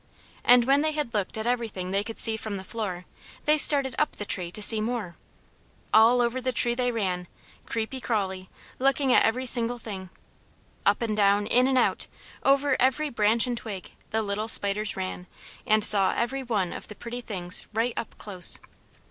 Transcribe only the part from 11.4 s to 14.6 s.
in and out, over every branch and twig, the little